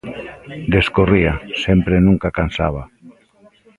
Descorría, 0.75 1.33
sempre 1.63 1.95
Nunca 2.07 2.35
cansaba. 2.39 2.83